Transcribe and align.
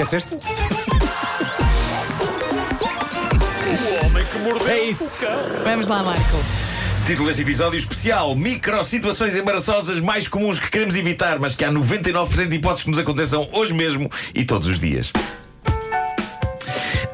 Esqueceste? 0.00 0.38
O 3.66 4.06
homem 4.06 4.24
que 4.24 4.38
mordeu 4.38 4.66
É 4.66 4.84
isso. 4.84 5.18
Vamos 5.62 5.88
lá, 5.88 6.02
Marco. 6.02 6.22
Título 7.06 7.28
deste 7.28 7.42
episódio 7.42 7.76
especial: 7.76 8.34
Micro 8.34 8.82
situações 8.82 9.36
embaraçosas 9.36 10.00
mais 10.00 10.26
comuns 10.26 10.58
que 10.58 10.70
queremos 10.70 10.96
evitar, 10.96 11.38
mas 11.38 11.54
que 11.54 11.66
há 11.66 11.70
99% 11.70 12.48
de 12.48 12.56
hipóteses 12.56 12.84
que 12.84 12.90
nos 12.90 12.98
aconteçam 12.98 13.46
hoje 13.52 13.74
mesmo 13.74 14.10
e 14.34 14.42
todos 14.42 14.68
os 14.68 14.78
dias. 14.78 15.12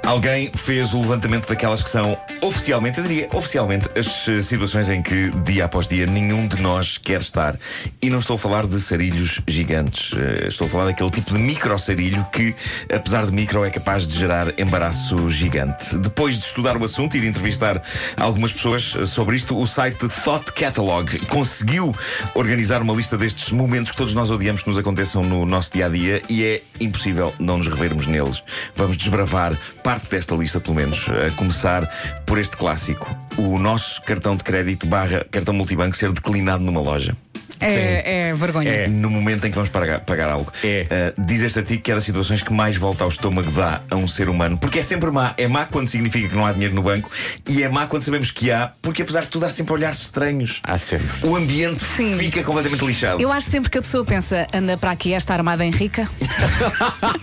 Alguém 0.07 0.53
fez 0.55 0.95
o 0.95 1.01
levantamento 1.01 1.49
daquelas 1.49 1.83
que 1.83 1.91
são 1.91 2.17
oficialmente, 2.41 2.99
eu 2.99 3.05
diria 3.05 3.29
oficialmente, 3.33 3.91
as 3.99 4.29
eh, 4.29 4.41
situações 4.41 4.89
em 4.89 5.03
que, 5.03 5.31
dia 5.43 5.65
após 5.65 5.89
dia, 5.89 6.07
nenhum 6.07 6.47
de 6.47 6.63
nós 6.63 6.97
quer 6.97 7.21
estar. 7.21 7.59
E 8.01 8.09
não 8.09 8.21
estou 8.21 8.37
a 8.37 8.39
falar 8.39 8.69
de 8.69 8.81
sarilhos 8.81 9.41
gigantes. 9.49 10.15
Eh, 10.17 10.47
estou 10.47 10.69
a 10.69 10.71
falar 10.71 10.85
daquele 10.85 11.11
tipo 11.11 11.33
de 11.33 11.41
micro 11.41 11.77
sarilho 11.77 12.25
que, 12.33 12.55
apesar 12.95 13.27
de 13.27 13.33
micro, 13.33 13.65
é 13.65 13.71
capaz 13.71 14.07
de 14.07 14.17
gerar 14.17 14.57
embaraço 14.61 15.29
gigante. 15.29 15.97
Depois 15.97 16.39
de 16.39 16.45
estudar 16.45 16.77
o 16.77 16.85
assunto 16.85 17.17
e 17.17 17.21
de 17.21 17.27
entrevistar 17.27 17.83
algumas 18.17 18.53
pessoas 18.53 18.95
eh, 18.97 19.05
sobre 19.05 19.35
isto, 19.35 19.59
o 19.59 19.67
site 19.67 20.07
Thought 20.23 20.53
Catalog 20.53 21.19
conseguiu 21.27 21.93
organizar 22.33 22.81
uma 22.81 22.95
lista 22.95 23.19
destes 23.19 23.51
momentos 23.51 23.91
que 23.91 23.99
todos 23.99 24.15
nós 24.15 24.31
odiamos 24.31 24.63
que 24.63 24.69
nos 24.69 24.79
aconteçam 24.79 25.25
no 25.25 25.45
nosso 25.45 25.73
dia 25.73 25.87
a 25.87 25.89
dia 25.89 26.23
e 26.29 26.45
é 26.45 26.63
impossível 26.79 27.35
não 27.41 27.57
nos 27.57 27.67
revermos 27.67 28.07
neles. 28.07 28.41
Vamos 28.77 28.97
desbravar 28.97 29.59
parte 29.83 29.96
desta 30.11 30.35
lista, 30.35 30.61
pelo 30.61 30.75
menos, 30.75 31.07
a 31.09 31.31
começar 31.33 31.89
por 32.25 32.39
este 32.39 32.57
clássico: 32.57 33.09
o 33.37 33.59
nosso 33.59 34.03
cartão 34.03 34.37
de 34.37 34.45
crédito 34.45 34.87
barra 34.87 35.25
cartão 35.31 35.55
multibanco 35.55 35.97
ser 35.97 36.13
declinado 36.13 36.65
numa 36.65 36.81
loja. 36.81 37.17
É, 37.61 38.29
é 38.31 38.35
vergonha. 38.35 38.71
É 38.71 38.89
no 38.89 39.11
momento 39.11 39.47
em 39.47 39.51
que 39.51 39.55
vamos 39.55 39.71
pagar, 39.71 40.01
pagar 40.01 40.29
algo. 40.31 40.53
É. 40.65 41.13
Uh, 41.17 41.23
diz 41.25 41.43
este 41.43 41.59
artigo 41.61 41.83
que 41.83 41.91
é 41.91 41.95
das 41.95 42.05
situações 42.05 42.43
que 42.43 42.53
mais 42.53 42.77
volta 42.77 43.05
ao 43.05 43.09
estômago 43.09 43.51
dá 43.51 43.81
a 43.91 43.97
um 43.97 44.07
ser 44.07 44.29
humano. 44.29 44.59
Porque 44.59 44.79
é 44.79 44.83
sempre 44.83 45.11
má. 45.11 45.35
É 45.37 45.47
má 45.49 45.65
quando 45.67 45.89
significa 45.89 46.29
que 46.29 46.35
não 46.35 46.45
há 46.47 46.53
dinheiro 46.53 46.75
no 46.75 46.83
banco 46.83 47.11
e 47.49 47.63
é 47.63 47.69
má 47.69 47.87
quando 47.87 48.03
sabemos 48.03 48.31
que 48.31 48.51
há, 48.51 48.71
porque 48.83 49.03
apesar 49.03 49.21
de 49.23 49.29
tudo 49.29 49.45
há 49.47 49.51
sempre 49.51 49.73
olhares 49.75 50.01
estranhos. 50.03 50.61
Há 50.63 50.79
sempre. 50.79 51.07
O 51.23 51.37
ambiente 51.37 51.83
Sim. 51.97 52.17
fica 52.19 52.43
completamente 52.43 52.85
lixado. 52.85 53.21
Eu 53.21 53.33
acho 53.33 53.49
sempre 53.51 53.71
que 53.71 53.79
a 53.79 53.83
pessoa 53.83 54.05
pensa, 54.05 54.47
anda 54.53 54.77
para 54.77 54.91
aqui 54.91 55.13
esta 55.13 55.33
armada 55.35 55.65
em 55.65 55.71
rica. 55.71 56.09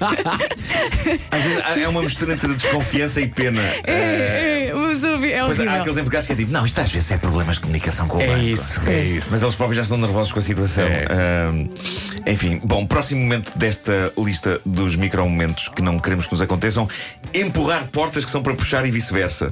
Às 1.32 1.42
vezes 1.44 1.62
há- 1.64 1.80
é 1.80 1.88
uma 1.88 2.02
mistura 2.02 2.34
entre 2.34 2.54
desconfiança 2.54 3.22
e 3.22 3.28
pena. 3.28 3.62
Uh, 3.62 3.84
É, 3.86 4.68
é, 4.70 4.74
mas 4.74 5.04
eu 5.04 5.20
vi- 5.20 5.32
é 5.32 5.44
Pois 5.44 5.60
há 5.60 5.64
horrível. 5.64 5.82
aqueles 5.82 5.98
empregados 5.98 6.28
que 6.28 6.34
é 6.34 6.36
tipo, 6.36 6.52
não, 6.52 6.66
isto 6.66 6.80
às 6.82 6.92
vezes 6.92 7.12
é 7.12 7.18
problemas 7.18 7.56
de 7.56 7.62
comunicação 7.62 8.08
com 8.08 8.18
o 8.18 8.22
É 8.22 8.28
banco. 8.28 8.40
isso, 8.40 8.82
é 8.88 9.02
isso. 9.04 9.30
Mas 9.32 9.42
eles 9.42 9.56
próprios 9.56 9.78
já 9.78 9.84
estão 9.84 9.98
nervosos 10.24 10.32
com 10.32 10.40
a 10.40 10.42
situação. 10.42 10.86
É. 10.88 12.32
Enfim, 12.32 12.60
bom, 12.64 12.86
próximo 12.86 13.22
momento 13.22 13.52
desta 13.58 14.12
lista 14.18 14.60
dos 14.66 14.96
micromomentos 14.96 15.68
que 15.68 15.82
não 15.82 16.00
queremos 16.00 16.26
que 16.26 16.32
nos 16.32 16.42
aconteçam: 16.42 16.88
empurrar 17.34 17.86
portas 17.92 18.24
que 18.26 18.32
são 18.32 18.42
para 18.42 18.54
puxar 18.54 18.86
e 18.86 18.92
vice-versa. 18.92 19.50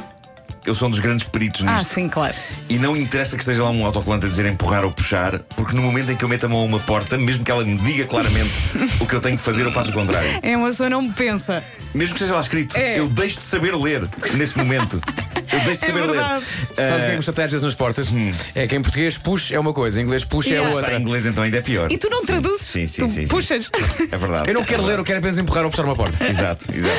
Eu 0.64 0.76
sou 0.76 0.88
um 0.90 0.92
dos 0.92 1.00
grandes 1.00 1.26
peritos 1.26 1.64
Ah, 1.66 1.78
nisto. 1.78 1.92
sim, 1.96 2.08
claro. 2.08 2.36
E 2.70 2.78
não 2.78 2.96
interessa 2.96 3.36
que 3.36 3.42
esteja 3.42 3.64
lá 3.64 3.72
um 3.72 3.84
autocolante 3.84 4.28
a 4.28 4.30
dizer 4.30 4.46
empurrar 4.46 4.86
ou 4.86 4.92
puxar, 4.92 5.40
porque 5.56 5.76
no 5.76 5.82
momento 5.82 6.12
em 6.12 6.16
que 6.16 6.24
eu 6.24 6.30
meto 6.30 6.46
a 6.46 6.50
mão 6.50 6.60
a 6.60 6.66
uma 6.66 6.80
porta, 6.80 7.18
mesmo 7.18 7.44
que 7.44 7.50
ela 7.50 7.66
me 7.66 7.80
diga 7.80 8.06
claramente 8.06 8.52
o 9.02 9.08
que 9.08 9.16
eu 9.16 9.20
tenho 9.20 9.36
de 9.36 9.42
fazer, 9.42 9.66
eu 9.66 9.72
faço 9.72 9.90
o 9.90 9.94
contrário. 9.94 10.30
É 10.44 10.56
uma 10.56 10.68
pessoa 10.68 10.88
não 10.88 11.12
pensa. 11.12 11.64
Mesmo 11.96 12.14
que 12.14 12.20
esteja 12.22 12.36
lá 12.36 12.42
escrito, 12.42 12.78
É. 12.78 13.00
eu 13.00 13.10
deixo 13.10 13.40
de 13.40 13.46
saber 13.46 13.76
ler 13.76 14.08
nesse 14.36 14.56
momento. 14.56 15.02
Eu 15.52 15.60
deixo 15.62 15.80
de 15.80 15.86
É 15.86 15.88
saber 15.88 16.02
ler. 16.02 16.08
verdade. 16.12 16.46
Sabes 16.74 16.92
o 16.92 16.98
que 17.00 17.06
é 17.06 17.10
que 17.12 17.16
me 17.18 17.22
chateia 17.22 17.46
às 17.46 17.52
vezes 17.52 17.66
nas 17.66 17.76
portas? 17.76 18.08
É 18.56 18.68
que 18.68 18.76
em 18.76 18.82
português 18.82 19.18
push 19.18 19.52
é 19.52 19.60
uma 19.60 19.74
coisa, 19.74 20.00
em 20.00 20.04
inglês 20.06 20.24
push 20.24 20.48
é. 20.48 20.56
Está 20.56 20.70
outra. 20.70 20.98
em 20.98 21.02
inglês 21.02 21.26
então 21.26 21.44
ainda 21.44 21.58
é 21.58 21.62
pior. 21.62 21.92
E 21.92 21.98
tu 21.98 22.10
não 22.10 22.22
Sim, 22.22 22.28
traduzes? 22.28 22.68
Sim, 22.68 22.88
sim, 22.88 23.02
tu 23.02 23.08
sim, 23.08 23.22
sim. 23.26 23.28
puxas. 23.28 23.70
É 24.12 24.18
verdade. 24.18 24.50
Eu 24.50 24.54
não 24.54 24.64
quero 24.64 24.84
ler, 24.86 24.98
eu 25.00 25.04
quero 25.04 25.20
apenas 25.20 25.38
empurrar 25.40 25.64
ou 25.66 25.70
puxar 25.70 25.86
uma 25.86 25.96
porta. 25.96 26.24
Exato, 26.26 26.66
exato. 26.74 26.96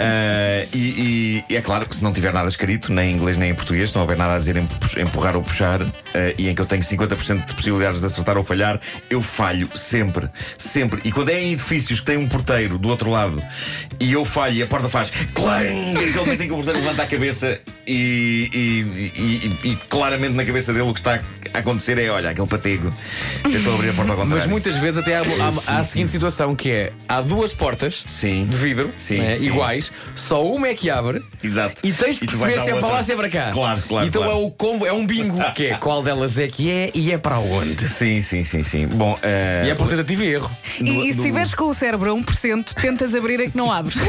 Ah, 0.00 0.66
e, 0.72 0.78
e- 1.48 1.52
e 1.52 1.56
é 1.56 1.60
claro 1.62 1.86
que 1.86 1.96
se 1.96 2.02
não 2.02 2.12
tiver 2.12 2.32
nada 2.32 2.48
escrito, 2.48 2.92
nem 2.92 3.10
em 3.12 3.14
inglês 3.16 3.38
nem 3.38 3.50
em 3.50 3.54
português, 3.54 3.90
se 3.90 3.94
não 3.96 4.02
houver 4.02 4.16
nada 4.16 4.34
a 4.34 4.38
dizer 4.38 4.56
em 4.56 4.66
pu- 4.66 5.00
empurrar 5.00 5.36
ou 5.36 5.42
puxar, 5.42 5.82
ah, 5.82 5.88
e 6.38 6.48
em 6.48 6.54
que 6.54 6.60
eu 6.60 6.66
tenho 6.66 6.82
50% 6.82 7.44
de 7.46 7.54
possibilidades 7.54 8.00
de 8.00 8.06
acertar 8.06 8.36
ou 8.36 8.42
falhar, 8.42 8.80
eu 9.10 9.22
falho 9.22 9.68
sempre. 9.74 10.28
Sempre. 10.58 11.00
E 11.04 11.12
quando 11.12 11.30
é 11.30 11.40
em 11.40 11.52
edifícios 11.52 12.00
que 12.00 12.06
tem 12.06 12.16
um 12.16 12.26
porteiro 12.28 12.78
do 12.78 12.88
outro 12.88 13.10
lado 13.10 13.42
e 14.00 14.12
eu 14.12 14.24
falho 14.24 14.54
e 14.56 14.62
a 14.62 14.66
porta 14.66 14.88
faz 14.88 15.10
clang, 15.34 15.92
aquele 15.96 16.12
momento 16.18 16.40
em 16.42 16.46
que 16.46 16.52
o 16.52 16.56
porteiro 16.56 16.78
levanta 16.80 17.02
a 17.02 17.06
cabeça 17.06 17.60
e, 17.86 18.48
e- 18.52 19.60
e- 19.66 19.70
e- 19.72 19.76
claramente 19.88 20.34
na 20.34 20.44
cabeça 20.44 20.72
dele 20.72 20.88
o 20.88 20.92
que 20.92 21.00
está 21.00 21.20
a 21.52 21.58
acontecer 21.58 21.98
é: 21.98 22.08
olha, 22.10 22.30
aquele 22.30 22.46
patego 22.48 22.92
tentou 23.42 23.74
abrir 23.74 23.90
a 23.90 23.92
porta 23.92 24.12
ao 24.12 24.18
contrário. 24.18 24.42
Mas 24.42 24.46
muitas 24.46 24.76
vezes 24.76 24.98
até 24.98 25.16
há, 25.16 25.20
há- 25.22 25.74
há 25.74 25.78
a 25.78 25.84
seguinte 25.84 26.10
situação 26.10 26.54
que 26.54 26.70
é 26.70 26.92
há 27.08 27.20
duas 27.20 27.52
portas 27.52 28.02
Sim. 28.06 28.46
de 28.46 28.56
vidro 28.56 28.92
Sim, 28.98 29.18
né, 29.18 29.36
sim. 29.36 29.46
iguais, 29.46 29.92
só 30.14 30.44
uma 30.46 30.68
é 30.68 30.74
que 30.74 30.88
abre 30.90 31.22
Exato. 31.42 31.80
e 31.86 31.92
tens 31.92 32.20
E 32.20 32.26
vais 32.26 32.54
perceber 32.54 32.60
se 32.64 32.70
é 32.70 32.80
para 32.80 32.88
lá 32.88 33.02
se 33.02 33.12
é 33.12 33.16
para 33.16 33.28
cá. 33.28 33.50
Claro, 33.52 33.82
claro, 33.88 34.06
Então 34.06 34.22
claro. 34.22 34.38
é 34.38 34.42
o 34.44 34.50
combo, 34.50 34.86
é 34.86 34.92
um 34.92 35.06
bingo, 35.06 35.38
que 35.54 35.66
é 35.66 35.74
qual 35.76 36.02
delas 36.02 36.38
é 36.38 36.48
que 36.48 36.70
é 36.70 36.90
e 36.94 37.12
é 37.12 37.18
para 37.18 37.38
onde. 37.38 37.86
Sim, 37.88 38.20
sim, 38.20 38.44
sim, 38.44 38.62
sim. 38.62 38.86
Bom, 38.86 39.18
ah, 39.22 39.66
E 39.66 39.70
é 39.70 39.74
por 39.74 39.88
tentativa 39.88 40.24
e 40.24 40.28
erro. 40.34 40.50
E, 40.80 41.08
e 41.08 41.12
se 41.12 41.18
estiveres 41.20 41.54
com 41.54 41.64
o 41.64 41.74
cérebro 41.74 42.10
a 42.12 42.14
1%, 42.16 42.74
tentas 42.74 43.14
abrir 43.14 43.40
é 43.40 43.48
que 43.48 43.56
não 43.56 43.70
abre. 43.70 43.94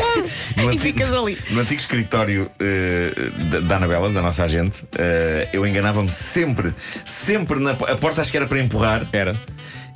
No 0.55 0.63
e 0.71 0.75
antigo- 0.75 0.81
ficas 0.83 1.13
ali. 1.13 1.37
No 1.49 1.61
antigo 1.61 1.79
escritório 1.81 2.49
eh, 2.59 3.11
da, 3.51 3.59
da 3.65 3.77
Anabela, 3.77 4.09
da 4.09 4.21
nossa 4.21 4.43
agente, 4.43 4.83
eh, 4.97 5.49
eu 5.51 5.65
enganava-me 5.65 6.09
sempre, 6.09 6.73
sempre 7.03 7.59
na 7.59 7.71
a 7.71 7.95
porta 7.97 8.21
acho 8.21 8.31
que 8.31 8.37
era 8.37 8.47
para 8.47 8.59
empurrar. 8.59 9.07
Era. 9.11 9.35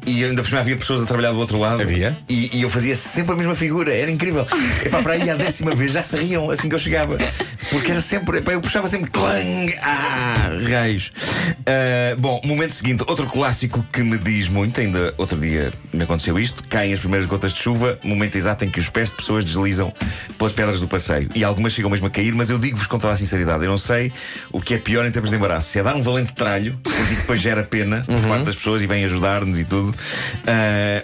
E 0.05 0.23
ainda 0.23 0.41
por 0.41 0.47
cima 0.47 0.61
havia 0.61 0.77
pessoas 0.77 1.03
a 1.03 1.05
trabalhar 1.05 1.31
do 1.31 1.39
outro 1.39 1.59
lado. 1.59 1.81
Havia? 1.81 2.17
E, 2.27 2.57
e 2.57 2.61
eu 2.61 2.69
fazia 2.69 2.95
sempre 2.95 3.33
a 3.33 3.35
mesma 3.35 3.55
figura, 3.55 3.93
era 3.93 4.09
incrível. 4.09 4.45
Epá, 4.85 5.01
para 5.01 5.13
aí 5.13 5.29
a 5.29 5.35
décima 5.35 5.75
vez 5.75 5.91
já 5.91 6.01
se 6.01 6.17
riam 6.17 6.49
assim 6.49 6.69
que 6.69 6.75
eu 6.75 6.79
chegava. 6.79 7.17
Porque 7.69 7.91
era 7.91 8.01
sempre, 8.01 8.39
epá, 8.39 8.53
eu 8.53 8.61
puxava 8.61 8.87
sempre 8.87 9.11
clang, 9.11 9.73
ah, 9.81 10.49
raios. 10.69 11.11
Ah, 11.65 12.15
bom, 12.17 12.41
momento 12.43 12.73
seguinte, 12.73 13.03
outro 13.07 13.27
clássico 13.27 13.85
que 13.91 14.01
me 14.01 14.17
diz 14.17 14.47
muito, 14.47 14.79
ainda 14.79 15.13
outro 15.17 15.39
dia 15.39 15.71
me 15.93 16.03
aconteceu 16.03 16.39
isto: 16.39 16.63
caem 16.63 16.93
as 16.93 16.99
primeiras 16.99 17.27
gotas 17.27 17.53
de 17.53 17.59
chuva, 17.59 17.97
momento 18.03 18.35
exato 18.35 18.65
em 18.65 18.69
que 18.69 18.79
os 18.79 18.89
pés 18.89 19.09
de 19.09 19.17
pessoas 19.17 19.43
deslizam 19.43 19.93
pelas 20.37 20.53
pedras 20.53 20.79
do 20.79 20.87
passeio. 20.87 21.29
E 21.35 21.43
algumas 21.43 21.73
chegam 21.73 21.89
mesmo 21.89 22.07
a 22.07 22.09
cair, 22.09 22.33
mas 22.33 22.49
eu 22.49 22.57
digo-vos 22.57 22.87
com 22.87 22.97
toda 22.97 23.13
a 23.13 23.15
sinceridade: 23.15 23.63
eu 23.63 23.69
não 23.69 23.77
sei 23.77 24.11
o 24.51 24.61
que 24.61 24.73
é 24.73 24.77
pior 24.77 25.05
em 25.05 25.11
termos 25.11 25.29
de 25.29 25.35
embaraço. 25.35 25.69
Se 25.69 25.79
é 25.79 25.83
dar 25.83 25.95
um 25.95 26.01
valente 26.01 26.33
tralho, 26.33 26.77
porque 26.83 27.13
isso 27.13 27.21
depois 27.21 27.39
gera 27.39 27.63
pena 27.63 28.03
por 28.05 28.21
parte 28.27 28.45
das 28.45 28.55
pessoas 28.55 28.81
e 28.81 28.87
vem 28.87 29.03
ajudar-nos 29.05 29.59
e 29.59 29.65
tudo. 29.65 29.88
Ah, 30.47 31.03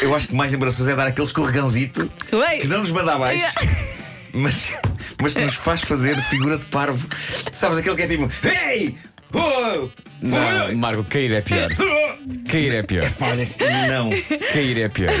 eu 0.00 0.14
acho 0.14 0.28
que 0.28 0.34
mais 0.34 0.52
embaraçoso 0.54 0.90
é 0.90 0.94
dar 0.94 1.06
aquele 1.06 1.26
escorregãozito 1.26 2.10
Ué. 2.32 2.58
que 2.58 2.66
não 2.66 2.78
nos 2.80 2.90
manda 2.90 3.14
abaixo, 3.14 3.36
Yeah. 3.38 3.60
mas, 4.34 4.68
mas 5.20 5.32
que 5.34 5.40
nos 5.44 5.54
faz 5.54 5.80
fazer 5.82 6.18
figura 6.24 6.58
de 6.58 6.64
parvo. 6.66 7.06
Sabes 7.52 7.78
aquele 7.78 7.96
que 7.96 8.02
é 8.02 8.06
tipo: 8.06 8.28
Hey! 8.44 8.96
Oh! 9.32 9.88
Não, 10.22 10.74
Marco, 10.76 11.04
cair 11.04 11.30
é 11.32 11.40
pior. 11.42 11.68
Cair 12.48 12.74
é 12.74 12.82
pior. 12.82 13.04
Olha, 13.20 13.48
não. 13.88 14.10
Cair 14.52 14.78
é 14.80 14.88
pior. 14.88 15.12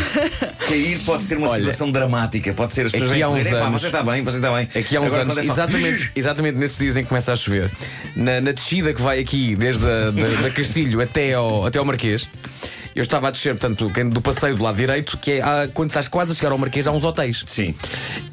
Cair 0.66 0.98
pode 1.00 1.22
ser 1.24 1.36
uma 1.38 1.48
Olha, 1.48 1.58
situação 1.58 1.90
dramática. 1.92 2.52
Pode 2.54 2.72
ser 2.72 2.86
as 2.86 2.92
pessoas 2.92 3.12
aqui 3.12 3.22
há 3.22 3.28
uns 3.28 3.38
correr, 3.38 3.48
"Epá, 3.56 3.66
anos- 3.66 3.80
você 3.80 3.86
está 3.88 4.02
bem, 4.02 4.22
você 4.24 4.36
está 4.38 4.52
bem. 4.52 4.68
Aqui 4.74 4.96
há 4.96 5.00
uns 5.00 5.06
Agora, 5.06 5.22
anos, 5.22 5.38
é 5.38 5.42
só- 5.42 5.52
exatamente, 5.52 6.10
exatamente 6.16 6.56
nesses 6.58 6.78
dias 6.78 6.96
em 6.96 7.02
que 7.02 7.08
começa 7.08 7.32
a 7.32 7.36
chover, 7.36 7.70
na, 8.16 8.40
na 8.40 8.52
descida 8.52 8.92
que 8.94 9.02
vai 9.02 9.18
aqui 9.20 9.54
desde 9.54 9.84
a, 9.86 10.10
da, 10.10 10.28
da 10.42 10.50
Castilho 10.50 11.00
até 11.00 11.34
ao, 11.34 11.66
até 11.66 11.78
ao 11.78 11.84
Marquês, 11.84 12.28
eu 12.96 13.02
estava 13.02 13.28
a 13.28 13.30
descer, 13.30 13.54
portanto, 13.56 13.88
do 14.10 14.20
passeio 14.20 14.56
do 14.56 14.62
lado 14.62 14.76
direito, 14.76 15.16
que 15.18 15.32
é 15.32 15.42
ah, 15.42 15.68
quando 15.72 15.90
estás 15.90 16.08
quase 16.08 16.32
a 16.32 16.34
chegar 16.34 16.50
ao 16.50 16.58
Marquês, 16.58 16.86
há 16.86 16.90
uns 16.92 17.04
hotéis. 17.04 17.44
Sim. 17.46 17.74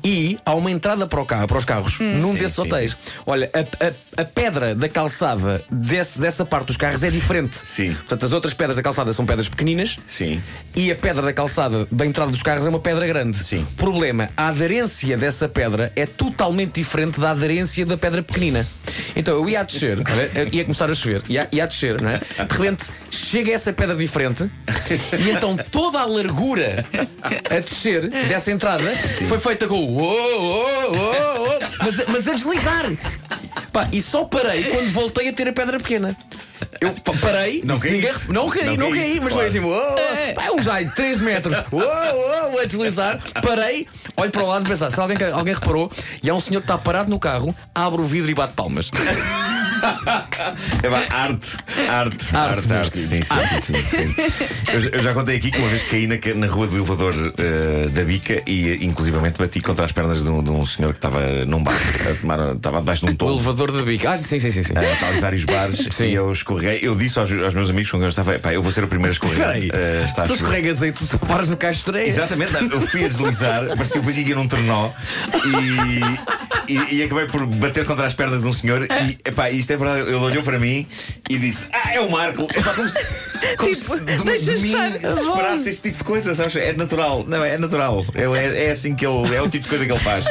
E 0.03 0.39
há 0.45 0.53
uma 0.55 0.71
entrada 0.71 1.05
para, 1.05 1.21
o 1.21 1.25
carro, 1.25 1.47
para 1.47 1.57
os 1.57 1.65
carros 1.65 1.99
num 1.99 2.31
Sim, 2.31 2.37
desses 2.37 2.55
sim, 2.55 2.61
hotéis. 2.61 2.97
Olha, 3.25 3.49
a, 3.53 3.59
a- 3.87 4.21
a 4.21 4.25
pedra 4.25 4.73
da 4.73 4.87
calçada 4.89 5.63
desse- 5.69 6.19
dessa 6.19 6.45
parte 6.45 6.67
dos 6.67 6.77
carros 6.77 7.03
é 7.03 7.09
diferente. 7.09 7.55
Sim. 7.57 7.93
Portanto, 7.93 8.25
as 8.25 8.31
outras 8.33 8.53
pedras 8.53 8.77
da 8.77 8.83
calçada 8.83 9.11
são 9.13 9.25
pedras 9.25 9.47
pequeninas. 9.49 9.99
Sim. 10.07 10.41
E 10.75 10.89
a 10.91 10.95
pedra 10.95 11.21
da 11.21 11.33
calçada 11.33 11.85
da 11.91 12.05
entrada 12.05 12.31
dos 12.31 12.41
carros 12.41 12.65
é 12.65 12.69
uma 12.69 12.79
pedra 12.79 13.05
grande. 13.05 13.43
Sim. 13.43 13.67
Problema: 13.77 14.29
a 14.37 14.47
aderência 14.47 15.17
dessa 15.17 15.49
pedra 15.49 15.91
é 15.95 16.05
totalmente 16.05 16.75
diferente 16.75 17.19
da 17.19 17.31
aderência 17.31 17.85
da 17.85 17.97
pedra 17.97 18.23
pequenina. 18.23 18.65
Então 19.15 19.33
eu 19.35 19.49
ia 19.49 19.59
a 19.59 19.63
descer, 19.63 19.97
ia 20.51 20.63
começar 20.63 20.89
a 20.89 20.93
chover, 20.95 21.21
ia, 21.27 21.47
ia 21.51 21.63
a 21.63 21.67
descer, 21.67 22.01
não 22.01 22.09
é? 22.09 22.19
De 22.19 22.55
repente 22.57 22.85
chega 23.09 23.51
essa 23.51 23.73
pedra 23.73 23.95
diferente 23.95 24.49
e 25.19 25.29
então 25.31 25.57
toda 25.71 25.99
a 25.99 26.05
largura 26.05 26.85
a 27.49 27.59
descer 27.59 28.09
dessa 28.09 28.51
entrada 28.51 28.91
foi 29.27 29.37
feita 29.39 29.67
com 29.67 29.75
o 29.75 29.93
uou, 29.97 30.41
uou, 30.41 30.95
uou, 30.95 31.47
uou, 31.47 31.59
mas, 31.83 32.05
mas 32.07 32.27
a 32.27 32.33
deslizar. 32.33 32.85
Pá, 33.71 33.87
e 33.91 34.01
só 34.01 34.23
parei 34.23 34.65
quando 34.65 34.91
voltei 34.91 35.29
a 35.29 35.33
ter 35.33 35.47
a 35.47 35.53
pedra 35.53 35.77
pequena. 35.79 36.15
Eu 36.79 36.93
pa- 36.93 37.13
parei, 37.19 37.61
Não 37.63 37.75
ninguém- 37.75 38.11
não 38.29 38.47
caí, 38.49 38.77
Não 38.77 38.89
não, 38.89 38.95
caí, 38.97 39.19
mas 39.19 39.33
claro. 39.33 39.51
foi 39.51 39.59
assim, 39.59 40.33
pá, 40.33 40.51
uns 40.51 40.67
ai, 40.67 40.85
3 40.95 41.21
metros, 41.21 41.55
uou, 41.71 41.81
uou, 41.83 42.59
a 42.59 42.65
deslizar, 42.65 43.19
parei, 43.41 43.87
olho 44.15 44.31
para 44.31 44.43
o 44.43 44.47
lado 44.47 44.65
e 44.65 44.69
pensar, 44.69 44.89
se 44.91 44.99
alguém, 44.99 45.17
alguém 45.31 45.53
reparou, 45.53 45.91
e 46.21 46.29
há 46.29 46.33
um 46.33 46.39
senhor 46.39 46.61
que 46.61 46.65
está 46.65 46.77
parado 46.77 47.09
no 47.09 47.19
carro, 47.19 47.53
abre 47.75 48.01
o 48.01 48.05
vidro 48.05 48.31
e 48.31 48.33
bate 48.33 48.53
palmas. 48.53 48.89
É 50.83 50.89
pá, 50.89 51.05
arte, 51.09 51.57
arte, 51.89 52.35
arte, 52.35 52.73
arte, 52.73 52.97
Sim, 52.99 53.21
sim, 53.21 53.23
sim, 53.23 53.61
sim, 53.61 53.83
sim. 54.13 54.15
Eu, 54.71 54.79
já- 54.81 54.89
eu 55.09 55.13
contei 55.13 55.35
aqui 55.37 55.51
que 55.51 55.57
uma 55.59 55.67
vez 55.67 55.83
caí 55.83 56.07
na, 56.07 56.15
na 56.35 56.47
rua 56.47 56.67
do 56.67 56.75
elevador 56.77 57.13
eh, 57.37 57.87
da 57.89 58.03
Bica 58.03 58.41
e, 58.47 58.69
eh, 58.69 58.77
inclusivamente, 58.83 59.37
bati 59.37 59.59
contra 59.61 59.85
as 59.85 59.91
pernas 59.91 60.23
de 60.23 60.29
um, 60.29 60.65
senhor 60.65 60.91
que 60.91 60.97
estava 60.99 61.19
num 61.45 61.61
bar, 61.63 61.75
estava 62.55 62.79
debaixo 62.79 63.05
de 63.05 63.11
um 63.11 63.13
O 63.13 63.17
tolo. 63.17 63.35
elevador 63.35 63.71
da 63.71 63.81
bica. 63.81 64.11
Ah, 64.11 64.17
sim, 64.17 64.39
sim, 64.39 64.51
sim. 64.51 64.63
sim. 64.63 64.73
Uh, 64.73 64.93
estava 64.93 65.15
em 65.15 65.19
vários 65.19 65.45
bares 65.45 65.87
Sim. 65.91 66.05
e 66.05 66.13
eu 66.13 66.31
escorreguei. 66.31 66.79
Eu 66.81 66.95
disse 66.95 67.19
aos, 67.19 67.29
meus 67.53 67.69
amigos 67.69 67.91
com 67.91 67.97
quem 67.97 68.03
eu 68.05 68.09
estava: 68.09 68.39
pá, 68.39 68.53
eu 68.53 68.61
vou 68.63 68.71
ser 68.71 68.83
o 68.83 68.87
primeiro 68.87 69.11
a 69.11 69.13
escorregar. 69.13 69.47
Peraí, 69.53 69.67
Uh, 69.69 70.05
tu 70.07 70.21
chover." 70.21 70.35
escorregas 70.35 70.83
aí, 70.83 70.91
tu 70.91 71.19
paras 71.19 71.49
no 71.49 71.57
areia. 71.89 72.07
Exatamente, 72.07 72.53
eu 72.71 72.81
fui 72.81 73.03
a 73.05 73.07
deslizar, 73.07 73.67
parecia 73.75 73.99
que 74.23 74.29
ia 74.29 74.35
num 74.35 74.47
trenó 74.47 74.91
e, 76.62 76.62
e, 76.67 76.95
e 76.95 77.03
acabei 77.03 77.25
por 77.27 77.45
bater 77.45 77.85
contra 77.85 78.05
as 78.05 78.13
pernas 78.13 78.41
de 78.41 78.47
um 78.47 78.53
senhor. 78.53 78.83
E 78.83 79.17
epá, 79.25 79.49
isto 79.49 79.71
é 79.71 79.77
verdade, 79.77 80.01
ele 80.01 80.15
olhou 80.15 80.43
para 80.43 80.59
mim 80.59 80.87
e 81.29 81.37
disse: 81.37 81.67
Ah, 81.71 81.93
é 81.93 81.99
o 81.99 82.09
Marco. 82.09 82.43
Epá, 82.43 82.73
como 82.73 82.87
se, 82.89 82.99
como 83.57 83.73
Tipo, 83.73 83.93
se 83.93 83.99
de, 83.99 84.23
deixa 84.23 84.55
de 84.55 84.67
mim 84.67 84.75
se 84.99 85.07
esperasse 85.07 85.69
esse 85.69 85.81
tipo 85.81 85.97
de 85.97 86.03
coisa, 86.03 86.33
sabes? 86.35 86.55
É 86.55 86.73
natural, 86.73 87.25
não, 87.27 87.43
é 87.43 87.57
natural. 87.57 88.05
Ele 88.15 88.37
é, 88.37 88.65
é 88.67 88.71
assim 88.71 88.95
que 88.95 89.05
ele 89.05 89.35
é 89.35 89.41
o 89.41 89.49
tipo 89.49 89.63
de 89.63 89.69
coisa 89.69 89.85
que 89.85 89.91
ele 89.91 89.99
faz. 89.99 90.25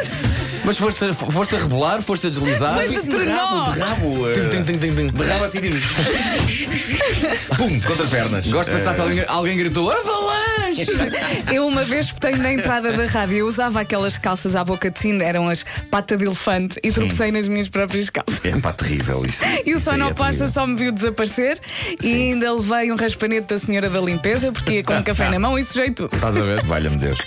Mas 0.64 0.78
foste, 0.78 1.12
foste 1.12 1.56
a 1.56 1.58
rebolar, 1.58 2.00
foste 2.02 2.28
a 2.28 2.30
deslizar. 2.30 2.74
Foi 2.76 2.88
de 2.88 3.24
rabo, 3.24 3.72
de 3.72 3.80
rabo. 3.80 4.28
uh, 4.28 4.32
tim. 4.64 5.06
De 5.08 5.24
rabo 5.24 5.44
assim, 5.44 5.60
tipo. 5.60 5.76
Pum, 7.56 7.80
contra 7.80 8.04
as 8.04 8.10
pernas. 8.10 8.46
Gosto 8.46 8.70
de 8.70 8.76
pensar 8.76 8.94
que 8.94 9.00
Uh, 9.00 9.04
alguém, 9.04 9.24
alguém 9.26 9.56
gritou 9.56 9.90
Avalanche! 9.90 10.41
Eu 11.52 11.66
uma 11.66 11.84
vez 11.84 12.10
botei 12.10 12.32
na 12.36 12.52
entrada 12.52 12.92
da 12.92 13.06
rádio, 13.06 13.36
eu 13.38 13.46
usava 13.46 13.80
aquelas 13.80 14.16
calças 14.16 14.56
à 14.56 14.64
boca 14.64 14.90
de 14.90 14.98
sino, 14.98 15.22
eram 15.22 15.48
as 15.48 15.64
pata 15.90 16.16
de 16.16 16.24
elefante, 16.24 16.78
e 16.82 16.90
tropecei 16.90 17.30
nas 17.30 17.46
minhas 17.48 17.68
próprias 17.68 18.08
calças. 18.10 18.44
É 18.44 18.58
pá, 18.58 18.72
terrível 18.72 19.24
isso. 19.26 19.44
E 19.64 19.74
o 19.74 19.78
Isso 19.78 19.88
é 19.88 19.92
sonoplasta 19.92 20.44
terrível. 20.44 20.54
só 20.54 20.66
me 20.66 20.76
viu 20.76 20.92
desaparecer 20.92 21.58
e 22.00 22.02
Sim. 22.02 22.32
ainda 22.32 22.52
levei 22.52 22.92
um 22.92 22.96
raspanete 22.96 23.48
da 23.48 23.58
senhora 23.58 23.90
da 23.90 24.00
limpeza 24.00 24.52
porque 24.52 24.74
ia 24.74 24.84
com 24.84 24.94
um 24.94 25.02
café 25.02 25.28
na 25.30 25.38
mão 25.38 25.58
e 25.58 25.64
sujei 25.64 25.90
tudo. 25.90 26.14
Estás 26.14 26.36
a 26.36 26.40
ver? 26.40 26.62
Valha-me 26.64 26.96
Deus. 26.96 27.18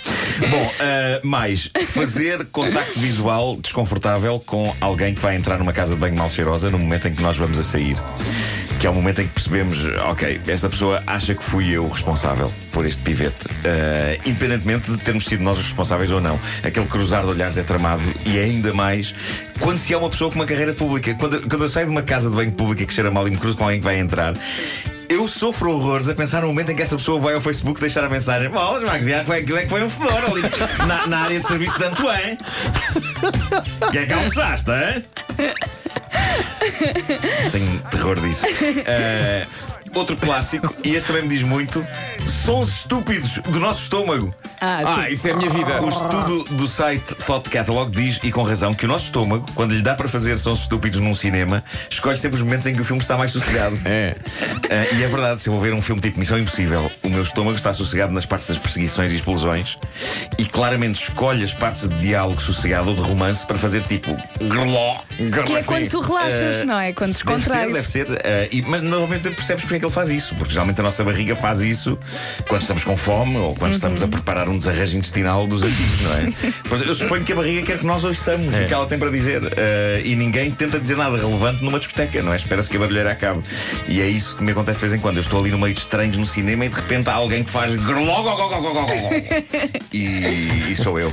Bom, 0.50 0.72
ah, 0.80 1.20
mais, 1.22 1.70
fazer 1.88 2.44
contacto 2.46 2.98
visual 2.98 3.56
desconfortável 3.56 4.40
com 4.44 4.74
alguém 4.80 5.14
que 5.14 5.20
vai 5.20 5.36
entrar 5.36 5.58
numa 5.58 5.72
casa 5.72 5.94
de 5.94 6.00
banho 6.00 6.16
mal 6.16 6.28
cheirosa 6.30 6.70
no 6.70 6.78
momento 6.78 7.08
em 7.08 7.14
que 7.14 7.22
nós 7.22 7.36
vamos 7.36 7.58
a 7.58 7.62
sair. 7.62 7.96
Que 8.78 8.86
é 8.86 8.90
o 8.90 8.94
momento 8.94 9.22
em 9.22 9.26
que 9.26 9.32
percebemos, 9.32 9.86
ok, 10.08 10.40
esta 10.46 10.68
pessoa 10.68 11.02
acha 11.06 11.34
que 11.34 11.42
fui 11.42 11.70
eu 11.70 11.84
o 11.84 11.88
responsável 11.88 12.52
por 12.72 12.84
este 12.84 13.02
pivete. 13.02 13.46
Ah, 13.64 14.18
independentemente 14.24 14.90
de 14.90 14.98
termos 14.98 15.24
sido 15.24 15.42
nós 15.42 15.58
os 15.58 15.64
responsáveis 15.64 16.10
ou 16.10 16.20
não. 16.20 16.38
Aquele 16.62 16.86
cruzar 16.86 17.22
de 17.22 17.30
olhares 17.30 17.56
é 17.56 17.62
tramado 17.62 18.02
e 18.24 18.38
ainda 18.38 18.72
mais 18.74 19.14
quando 19.60 19.78
se 19.78 19.94
é 19.94 19.96
uma 19.96 20.10
pessoa 20.10 20.30
com 20.30 20.36
uma 20.36 20.46
carreira 20.46 20.74
pública. 20.74 21.14
Quando, 21.14 21.48
quando 21.48 21.62
eu 21.62 21.68
saio 21.68 21.86
de 21.86 21.92
uma 21.92 22.02
casa 22.02 22.28
de 22.28 22.36
banho 22.36 22.52
pública 22.52 22.84
que 22.84 22.92
cheira 22.92 23.10
mal 23.10 23.26
e 23.26 23.30
me 23.30 23.38
cruzo 23.38 23.56
com 23.56 23.64
alguém 23.64 23.78
que 23.78 23.84
vai 23.84 23.98
entrar. 23.98 24.34
Eu 25.08 25.28
sofro 25.28 25.70
horrores 25.70 26.08
a 26.08 26.14
pensar 26.14 26.40
no 26.42 26.48
momento 26.48 26.72
em 26.72 26.76
que 26.76 26.82
essa 26.82 26.96
pessoa 26.96 27.20
vai 27.20 27.34
ao 27.34 27.40
Facebook 27.40 27.80
deixar 27.80 28.02
a 28.04 28.08
mensagem. 28.08 28.50
Bolas, 28.50 28.82
Magdiaco, 28.82 29.26
foi 29.26 29.38
aquilo 29.38 29.58
é 29.58 29.62
que 29.62 29.68
foi 29.68 29.84
um 29.84 29.88
fedor 29.88 30.24
ali 30.24 30.42
na, 30.86 31.06
na 31.06 31.18
área 31.18 31.38
de 31.38 31.46
serviço 31.46 31.78
de 31.78 31.84
Antoine. 31.84 32.38
Que 33.92 33.98
é 33.98 34.06
que 34.06 34.12
almoçaste, 34.12 34.70
hein? 34.70 35.04
Tenho 37.52 37.78
terror 37.90 38.20
disso. 38.20 38.44
Eh, 38.46 39.46
outro 39.98 40.16
clássico, 40.16 40.74
e 40.84 40.94
este 40.94 41.06
também 41.08 41.22
me 41.22 41.28
diz 41.28 41.42
muito: 41.42 41.84
sons 42.44 42.68
estúpidos 42.68 43.38
do 43.48 43.58
nosso 43.60 43.82
estômago. 43.82 44.34
Ah, 44.60 44.82
Ah, 45.02 45.10
isso 45.10 45.28
é 45.28 45.32
a 45.32 45.36
minha 45.36 45.50
vida. 45.50 45.82
O 45.82 45.88
estudo 45.88 46.44
do 46.52 46.66
site 46.66 47.14
Thought 47.26 47.50
Catalog 47.50 47.90
diz, 47.90 48.18
e 48.22 48.30
com 48.32 48.42
razão, 48.42 48.74
que 48.74 48.84
o 48.84 48.88
nosso 48.88 49.04
estômago, 49.06 49.46
quando 49.54 49.74
lhe 49.74 49.82
dá 49.82 49.94
para 49.94 50.08
fazer 50.08 50.38
sons 50.38 50.60
estúpidos 50.60 50.98
num 51.00 51.14
cinema, 51.14 51.62
escolhe 51.90 52.16
sempre 52.16 52.36
os 52.36 52.42
momentos 52.42 52.66
em 52.66 52.74
que 52.74 52.80
o 52.80 52.84
filme 52.84 53.02
está 53.02 53.16
mais 53.16 53.30
sossegado. 53.32 53.78
É. 53.84 54.16
Ah, 54.70 54.94
e 54.94 55.02
é 55.02 55.08
verdade, 55.08 55.42
se 55.42 55.48
eu 55.48 55.52
vou 55.52 55.60
ver 55.60 55.74
um 55.74 55.82
filme 55.82 56.00
tipo 56.00 56.18
Missão 56.18 56.38
Impossível, 56.38 56.90
o 57.02 57.08
meu 57.08 57.22
estômago 57.22 57.56
está 57.56 57.72
sossegado 57.72 58.12
nas 58.12 58.24
partes 58.26 58.48
das 58.48 58.58
perseguições 58.58 59.12
e 59.12 59.16
explosões 59.16 59.76
e 60.38 60.44
claramente 60.44 61.02
escolhe 61.02 61.44
as 61.44 61.52
partes 61.52 61.88
de 61.88 61.98
diálogo 62.00 62.40
sossegado 62.40 62.90
ou 62.90 62.94
de 62.96 63.02
romance 63.02 63.46
para 63.46 63.58
fazer 63.58 63.82
tipo 63.84 64.16
grló. 64.40 64.96
Que 65.46 65.52
é 65.54 65.62
quando 65.62 65.88
tu 65.88 66.00
relaxas, 66.00 66.64
não 66.64 66.78
é? 66.78 66.92
Quando 66.92 67.12
Deve 67.12 67.18
ser, 67.24 67.36
descontrais. 67.36 67.72
deve 67.72 67.86
ser. 67.86 68.10
ah, 68.10 68.48
e- 68.50 68.62
mas 68.62 68.82
normalmente 68.82 69.28
percebes 69.30 69.62
porque 69.64 69.76
é 69.76 69.78
que 69.80 69.85
ele 69.86 69.94
faz 69.94 70.10
isso, 70.10 70.34
porque 70.34 70.52
geralmente 70.52 70.80
a 70.80 70.82
nossa 70.82 71.02
barriga 71.02 71.34
faz 71.34 71.60
isso 71.60 71.98
quando 72.48 72.62
estamos 72.62 72.84
com 72.84 72.96
fome 72.96 73.36
ou 73.36 73.54
quando 73.54 73.74
estamos 73.74 74.02
a 74.02 74.08
preparar 74.08 74.48
um 74.48 74.56
desarranjo 74.56 74.98
intestinal 74.98 75.46
dos 75.46 75.62
antigos, 75.62 76.00
não 76.00 76.12
é? 76.12 76.86
Eu 76.86 76.94
suponho 76.94 77.24
que 77.24 77.32
a 77.32 77.36
barriga 77.36 77.62
quer 77.62 77.78
que 77.78 77.86
nós 77.86 78.04
ouçamos 78.04 78.54
o 78.54 78.64
que 78.64 78.72
ela 78.72 78.86
tem 78.86 78.98
para 78.98 79.10
dizer 79.10 79.42
ah, 79.44 80.00
e 80.04 80.14
ninguém 80.14 80.50
tenta 80.50 80.78
dizer 80.78 80.96
nada 80.96 81.16
relevante 81.16 81.64
numa 81.64 81.78
discoteca, 81.78 82.22
não 82.22 82.32
é? 82.32 82.36
Espera-se 82.36 82.68
que 82.68 82.76
a 82.76 82.80
barulheira 82.80 83.10
acabe. 83.10 83.42
E 83.88 84.00
é 84.00 84.08
isso 84.08 84.36
que 84.36 84.44
me 84.44 84.52
acontece 84.52 84.80
de 84.80 84.86
vez 84.86 84.94
em 84.94 84.98
quando. 84.98 85.16
Eu 85.16 85.22
estou 85.22 85.40
ali 85.40 85.50
no 85.50 85.58
meio 85.58 85.74
de 85.74 85.80
estranhos 85.80 86.16
no 86.16 86.26
cinema 86.26 86.66
e 86.66 86.68
de 86.68 86.74
repente 86.74 87.08
há 87.08 87.14
alguém 87.14 87.42
que 87.42 87.50
faz 87.50 87.74
e, 89.92 90.70
e 90.70 90.74
sou 90.74 90.98
eu. 90.98 91.10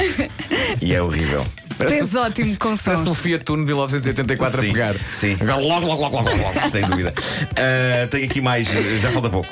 E 0.81 0.93
é 0.93 1.01
horrível. 1.01 1.45
Tens 1.77 2.15
ótimo 2.15 2.57
com 2.57 2.77
Parece 2.77 3.01
um 3.01 3.05
sons. 3.05 3.19
Fiat 3.19 3.51
Uno 3.51 3.61
de 3.63 3.67
1984 3.67 4.61
Sim, 4.61 4.67
a 4.67 4.71
pegar. 4.73 4.95
sim. 5.11 5.37
Agora, 5.39 5.55
logo, 5.61 5.85
logo, 5.87 6.01
logo, 6.01 6.15
logo, 6.17 6.29
logo. 6.29 6.69
Sem 6.69 6.83
dúvida. 6.85 7.13
Ah, 7.55 8.07
tenho 8.09 8.25
aqui 8.25 8.41
mais, 8.41 8.67
já 8.99 9.11
falta 9.11 9.29
pouco. 9.29 9.47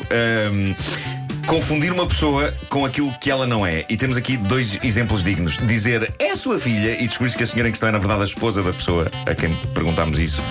Confundir 1.48 1.92
uma 1.92 2.06
pessoa 2.08 2.54
com 2.70 2.86
aquilo 2.86 3.12
que 3.20 3.30
ela 3.30 3.46
não 3.48 3.66
é. 3.66 3.84
E 3.90 3.98
temos 3.98 4.18
aqui 4.18 4.38
dois 4.38 4.78
exemplos 4.84 5.24
dignos. 5.24 5.58
Dizer 5.58 6.14
é 6.20 6.32
a 6.32 6.36
sua 6.36 6.60
filha 6.60 7.02
e 7.02 7.08
descobrir 7.08 7.34
que 7.36 7.44
a 7.44 7.46
senhora 7.46 7.68
em 7.70 7.72
questão 7.72 7.90
é 7.90 7.92
na 7.92 7.98
verdade 7.98 8.22
a 8.22 8.26
esposa 8.26 8.62
da 8.64 8.72
pessoa 8.74 9.10
a 9.26 9.36
quem 9.36 9.54
perguntámos 9.74 10.20
isso. 10.20 10.42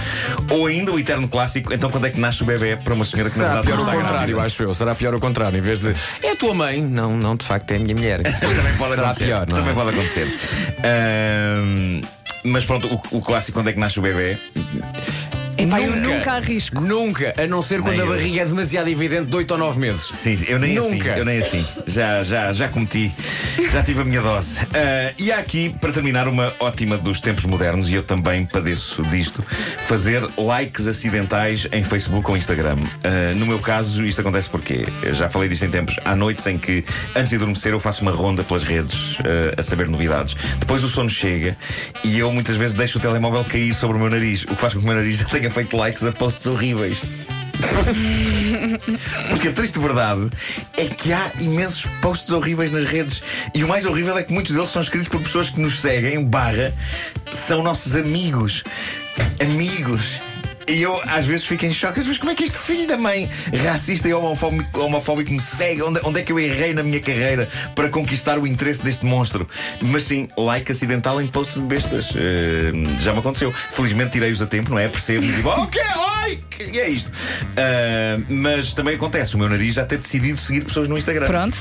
Ou 0.50 0.66
ainda 0.66 0.92
o 0.92 0.98
eterno 0.98 1.28
clássico, 1.28 1.72
então 1.72 1.90
quando 1.90 2.06
é 2.06 2.10
que 2.10 2.18
nasce 2.20 2.42
o 2.42 2.46
bebê 2.46 2.76
para 2.76 2.94
uma 2.94 3.04
senhora 3.04 3.30
que 3.30 3.38
na 3.38 3.44
Será 3.44 3.60
verdade 3.60 3.66
pior 3.66 3.76
não 3.76 3.84
está 3.84 4.00
contrário, 4.02 4.26
grávida? 4.36 4.46
acho 4.46 4.62
eu. 4.62 4.74
Será 4.74 4.94
pior 4.94 5.14
o 5.14 5.20
contrário. 5.20 5.58
Em 5.58 5.62
vez 5.62 5.80
de 5.80 5.94
é 6.22 6.30
a 6.32 6.36
tua 6.36 6.54
mãe. 6.54 6.82
Não, 6.82 7.16
não, 7.16 7.36
de 7.36 7.44
facto 7.46 7.70
é 7.72 7.76
a 7.76 7.78
minha 7.78 7.94
mulher. 7.94 8.22
Também 8.40 8.74
pode 8.78 8.90
Será 8.94 9.02
acontecer. 9.02 9.24
pior, 9.26 9.46
não 9.46 9.56
é? 9.56 9.60
Também 9.60 9.74
pode 9.74 9.90
acontecer. 9.90 10.38
Ahm, 10.84 12.00
mas 12.44 12.64
pronto, 12.64 12.86
o, 13.12 13.18
o 13.18 13.20
clássico 13.22 13.58
quando 13.58 13.68
é 13.68 13.72
que 13.72 13.78
nasce 13.78 13.98
o 13.98 14.02
bebê? 14.02 14.36
Epá, 15.58 15.80
eu 15.80 15.94
nunca 15.96 16.32
arrisco. 16.32 16.80
Nunca, 16.80 17.34
a 17.36 17.46
não 17.46 17.60
ser 17.60 17.80
quando 17.80 17.92
Nem 17.92 18.00
a 18.00 18.04
eu. 18.04 18.10
barriga 18.10 18.40
é 18.42 18.44
demasiado 18.46 18.88
evidente 18.88 19.26
de 19.26 19.36
8 19.36 19.50
ou 19.52 19.58
9 19.58 19.78
meses. 19.78 20.08
Sim, 20.12 20.36
eu 20.46 20.58
nem 20.58 20.76
assim, 20.78 20.94
Nunca. 20.96 21.10
eu 21.10 21.24
nem 21.24 21.38
assim. 21.38 21.66
Já, 21.86 22.22
já, 22.22 22.52
já 22.52 22.68
cometi, 22.68 23.14
já 23.70 23.82
tive 23.82 24.00
a 24.00 24.04
minha 24.04 24.22
dose. 24.22 24.60
Ah, 24.74 25.12
e 25.18 25.30
há 25.30 25.38
aqui, 25.38 25.68
para 25.80 25.92
terminar, 25.92 26.28
uma 26.28 26.52
ótima 26.60 26.96
dos 26.96 27.20
tempos 27.20 27.44
modernos, 27.44 27.90
e 27.90 27.94
eu 27.94 28.02
também 28.02 28.46
padeço 28.46 29.02
disto: 29.04 29.44
fazer 29.86 30.22
likes 30.38 30.86
acidentais 30.86 31.66
em 31.72 31.82
Facebook 31.84 32.30
ou 32.30 32.36
Instagram. 32.36 32.78
Ah, 33.04 33.34
no 33.34 33.46
meu 33.46 33.58
caso, 33.58 34.04
isto 34.04 34.20
acontece 34.20 34.48
porque 34.48 34.86
eu 35.02 35.12
já 35.14 35.28
falei 35.28 35.48
disto 35.48 35.64
em 35.64 35.70
tempos. 35.70 35.96
Há 36.04 36.16
noites 36.16 36.46
em 36.46 36.56
que, 36.56 36.84
antes 37.14 37.30
de 37.30 37.36
adormecer, 37.36 37.72
eu 37.72 37.80
faço 37.80 38.02
uma 38.02 38.12
ronda 38.12 38.42
pelas 38.42 38.62
redes 38.62 39.18
ah, 39.20 39.60
a 39.60 39.62
saber 39.62 39.88
novidades. 39.88 40.34
Depois 40.58 40.82
o 40.82 40.88
sono 40.88 41.08
chega 41.10 41.56
e 42.02 42.18
eu 42.18 42.32
muitas 42.32 42.56
vezes 42.56 42.74
deixo 42.74 42.98
o 42.98 43.00
telemóvel 43.00 43.44
cair 43.44 43.74
sobre 43.74 43.96
o 43.98 44.00
meu 44.00 44.08
nariz, 44.10 44.44
o 44.44 44.48
que 44.48 44.56
faz 44.56 44.72
com 44.72 44.80
que 44.80 44.84
o 44.84 44.88
meu 44.88 44.96
nariz 44.96 45.16
já 45.18 45.24
tenha 45.28 45.49
feito 45.50 45.76
likes 45.76 46.06
a 46.06 46.12
posts 46.12 46.46
horríveis. 46.46 47.02
Porque 49.28 49.48
a 49.48 49.52
triste 49.52 49.78
verdade 49.78 50.30
é 50.76 50.86
que 50.86 51.12
há 51.12 51.30
imensos 51.38 51.84
posts 52.00 52.30
horríveis 52.30 52.70
nas 52.70 52.84
redes. 52.84 53.22
E 53.54 53.62
o 53.62 53.68
mais 53.68 53.84
horrível 53.84 54.16
é 54.16 54.22
que 54.22 54.32
muitos 54.32 54.54
deles 54.54 54.70
são 54.70 54.80
escritos 54.82 55.08
por 55.08 55.20
pessoas 55.20 55.50
que 55.50 55.60
nos 55.60 55.80
seguem, 55.80 56.24
barra, 56.24 56.72
são 57.26 57.62
nossos 57.62 57.94
amigos. 57.94 58.64
Amigos. 59.40 60.20
E 60.70 60.82
eu 60.82 61.00
às 61.06 61.26
vezes 61.26 61.44
fico 61.44 61.66
em 61.66 61.72
choque, 61.72 62.00
mas 62.06 62.16
como 62.16 62.30
é 62.30 62.34
que 62.34 62.44
este 62.44 62.58
filho 62.58 62.86
da 62.86 62.96
mãe 62.96 63.28
racista 63.64 64.08
e 64.08 64.14
homofóbico, 64.14 64.80
homofóbico 64.80 65.32
me 65.32 65.40
segue? 65.40 65.82
Onde, 65.82 66.00
onde 66.04 66.20
é 66.20 66.22
que 66.22 66.30
eu 66.30 66.38
errei 66.38 66.72
na 66.72 66.82
minha 66.82 67.00
carreira 67.00 67.48
para 67.74 67.88
conquistar 67.88 68.38
o 68.38 68.46
interesse 68.46 68.82
deste 68.82 69.04
monstro? 69.04 69.48
Mas 69.82 70.04
sim, 70.04 70.28
like 70.36 70.70
acidental 70.70 71.20
em 71.20 71.26
posts 71.26 71.56
de 71.56 71.66
bestas. 71.66 72.10
Eh, 72.14 72.72
já 73.00 73.12
me 73.12 73.18
aconteceu. 73.18 73.52
Felizmente 73.72 74.12
tirei-os 74.12 74.40
a 74.40 74.46
tempo, 74.46 74.70
não 74.70 74.78
é? 74.78 74.86
Percebo 74.86 75.24
e 75.24 75.32
digo, 75.32 75.48
ok, 75.48 75.82
like! 75.96 76.72
E 76.72 76.78
é 76.78 76.88
isto. 76.88 77.10
Ah, 77.56 78.20
mas 78.28 78.72
também 78.74 78.94
acontece 78.94 79.34
o 79.34 79.38
meu 79.38 79.48
nariz 79.48 79.74
já 79.74 79.84
ter 79.84 79.98
decidido 79.98 80.38
seguir 80.38 80.64
pessoas 80.64 80.86
no 80.88 80.96
Instagram. 80.96 81.26
Pronto. 81.26 81.58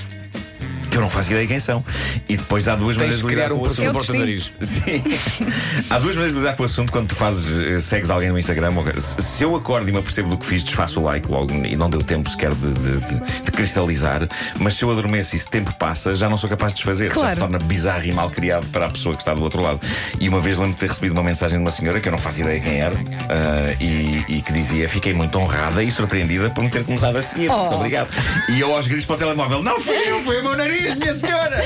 Eu 1.00 1.04
não 1.04 1.10
faço 1.10 1.32
ideia 1.32 1.48
quem 1.48 1.60
são. 1.60 1.84
E 2.28 2.36
depois 2.36 2.68
há 2.68 2.76
duas 2.76 2.98
Tens 2.98 3.22
maneiras 3.22 3.22
de 3.22 3.26
criar 3.28 3.52
um 3.54 3.60
com 3.60 3.62
o 3.62 3.68
perfil 3.68 3.84
assunto. 3.86 3.98
porta-nariz. 3.98 4.52
Sim. 4.60 5.04
Há 5.90 5.98
duas 5.98 6.16
maneiras 6.16 6.34
de 6.34 6.40
lidar 6.40 6.56
com 6.56 6.64
o 6.64 6.66
assunto 6.66 6.92
quando 6.92 7.08
tu 7.08 7.16
fazes, 7.16 7.46
eh, 7.50 7.80
segues 7.80 8.10
alguém 8.10 8.30
no 8.30 8.38
Instagram. 8.38 8.72
ou- 8.76 8.86
Se 9.00 9.44
eu 9.44 9.56
acordo 9.56 9.88
e 9.90 9.92
me 9.92 10.00
apercebo 10.00 10.30
do 10.30 10.38
que 10.38 10.46
fiz, 10.46 10.64
desfaço 10.64 11.00
o 11.00 11.04
like 11.04 11.30
logo 11.32 11.54
e 11.54 11.76
não 11.76 11.90
deu 11.90 12.04
tempo 12.04 12.30
sequer 12.30 12.54
de, 12.54 12.72
de- 12.74 13.00
de- 13.00 13.44
de 13.46 13.52
cristalizar. 13.52 14.28
Mas 14.60 14.74
se 14.76 14.84
eu 14.84 14.92
adormeço 14.92 15.36
e 15.36 15.38
esse 15.38 15.48
tempo 15.50 15.74
passa, 15.76 16.14
já 16.14 16.30
não 16.30 16.38
sou 16.38 16.50
capaz 16.50 16.72
de 16.74 16.78
desfazer. 16.78 17.08
Já 17.08 17.14
Claro. 17.14 17.32
se 17.32 17.38
torna 17.38 17.60
bizarro 17.60 18.06
e 18.06 18.12
mal 18.12 18.30
criado 18.30 18.68
para 18.68 18.86
a 18.86 18.90
pessoa 18.90 19.16
que 19.16 19.22
está 19.22 19.34
do 19.34 19.42
outro 19.42 19.62
lado. 19.62 19.80
E 20.20 20.28
uma 20.28 20.40
vez 20.40 20.58
lembro 20.58 20.74
de 20.74 20.80
ter 20.80 20.88
recebido 20.90 21.14
uma 21.14 21.24
mensagem 21.24 21.58
de 21.58 21.64
uma 21.64 21.72
senhora 21.72 22.00
que 22.00 22.08
eu 22.08 22.12
não 22.12 22.20
faço 22.20 22.42
ideia 22.42 22.60
quem 22.60 22.80
era 22.82 22.96
ah, 23.30 23.74
e, 23.80 24.26
e 24.28 24.42
que 24.42 24.52
dizia: 24.52 24.90
Fiquei 24.90 25.14
muito 25.14 25.38
honrada 25.40 25.82
e 25.84 25.90
surpreendida 25.90 26.50
por 26.50 26.64
me 26.64 26.70
ter 26.70 26.84
começado 26.84 27.16
a 27.18 27.22
seguir. 27.22 27.48
Muito 27.50 27.60
Oh. 27.72 27.76
obrigado. 27.76 28.10
E 28.50 28.60
eu 28.60 28.76
aos 28.76 28.88
gritos 28.88 29.06
para 29.06 29.16
o 29.16 29.20
telemóvel: 29.20 29.62
Não 29.64 29.80
fui 29.80 29.96
eu, 29.96 30.22
foi 30.24 30.40
o 30.42 30.44
meu 30.44 30.58
nariz, 30.58 30.89
minha 30.96 31.14
senhora! 31.14 31.58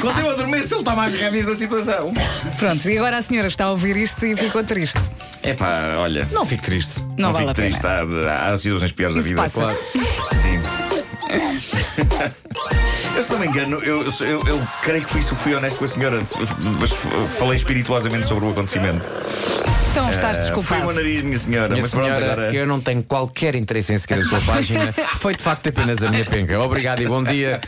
Quando 0.00 0.18
eu 0.20 0.30
adormeço, 0.30 0.74
ele 0.74 0.80
está 0.80 0.94
mais 0.96 1.14
rédeas 1.14 1.46
da 1.46 1.54
situação. 1.56 2.12
Pronto, 2.58 2.88
e 2.88 2.98
agora 2.98 3.18
a 3.18 3.22
senhora 3.22 3.48
está 3.48 3.64
a 3.64 3.70
ouvir 3.70 3.96
isto 3.96 4.24
e 4.26 4.36
ficou 4.36 4.62
triste. 4.64 5.00
É 5.42 5.54
pá, 5.54 5.94
olha. 5.98 6.26
Não 6.30 6.46
fico 6.46 6.62
triste. 6.64 7.02
Não 7.16 7.32
vale 7.32 7.46
fico 7.48 7.50
a 7.50 7.54
pena. 7.54 7.68
triste. 7.68 7.86
Há, 7.86 8.48
há 8.54 8.58
situações 8.60 8.92
piores 8.92 9.16
Isso 9.16 9.22
da 9.24 9.28
vida. 9.28 9.42
passa. 9.42 9.60
Claro. 9.60 9.78
Sim. 10.40 10.60
eu, 13.16 13.22
se 13.22 13.32
não 13.32 13.38
me 13.38 13.46
engano, 13.46 13.78
eu, 13.82 14.02
eu, 14.20 14.46
eu 14.46 14.62
creio 14.82 15.04
que 15.04 15.10
fui, 15.10 15.22
fui 15.22 15.54
honesto 15.54 15.78
com 15.78 15.84
a 15.84 15.88
senhora, 15.88 16.22
mas 16.78 16.90
falei 17.38 17.56
espirituosamente 17.56 18.26
sobre 18.26 18.44
o 18.46 18.50
acontecimento. 18.50 19.06
Então 19.92 20.10
estás 20.10 20.38
Ah, 20.38 20.42
Foi 20.42 20.52
o 20.52 20.56
desculpado. 20.62 20.92
nariz, 20.94 21.22
minha 21.22 21.38
senhora. 21.38 21.68
Minha 21.68 21.82
mas 21.82 21.90
pronto, 21.90 22.04
senhora, 22.06 22.32
agora. 22.32 22.54
eu 22.54 22.66
não 22.66 22.80
tenho 22.80 23.02
qualquer 23.02 23.54
interesse 23.54 23.92
em 23.92 23.98
seguir 23.98 24.20
a 24.20 24.24
sua 24.24 24.40
página. 24.40 24.90
Foi 25.20 25.34
de 25.34 25.42
facto 25.42 25.68
apenas 25.68 26.02
a 26.02 26.10
minha 26.10 26.24
penca. 26.24 26.58
Obrigado 26.60 27.02
e 27.02 27.06
bom 27.06 27.22
dia. 27.22 27.60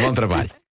Bom 0.00 0.12
trabalho. 0.12 0.63